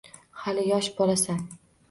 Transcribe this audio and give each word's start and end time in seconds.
Hali 0.45 0.63
yosh 0.69 0.91
bolasan. 1.03 1.47